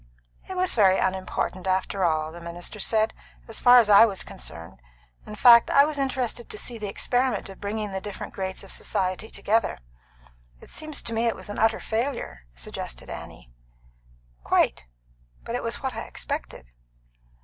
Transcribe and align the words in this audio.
"It 0.49 0.57
was 0.57 0.73
very 0.73 0.97
unimportant, 0.97 1.67
after 1.67 2.03
all," 2.03 2.31
the 2.31 2.41
minister 2.41 2.79
said, 2.79 3.13
"as 3.47 3.59
far 3.59 3.77
as 3.77 3.87
I 3.87 4.03
was 4.03 4.23
concerned. 4.23 4.79
In 5.27 5.35
fact, 5.35 5.69
I 5.69 5.85
was 5.85 5.99
interested 5.99 6.49
to 6.49 6.57
see 6.57 6.79
the 6.79 6.87
experiment 6.89 7.49
of 7.49 7.61
bringing 7.61 7.91
the 7.91 8.01
different 8.01 8.33
grades 8.33 8.63
of 8.63 8.71
society 8.71 9.29
together." 9.29 9.77
"It 10.59 10.71
seems 10.71 11.03
to 11.03 11.13
me 11.13 11.27
it 11.27 11.35
was 11.35 11.49
an 11.49 11.59
utter 11.59 11.79
failure," 11.79 12.47
suggested 12.55 13.11
Annie. 13.11 13.51
"Quite. 14.43 14.85
But 15.43 15.53
it 15.53 15.61
was 15.61 15.83
what 15.83 15.93
I 15.93 16.01
expected." 16.01 16.65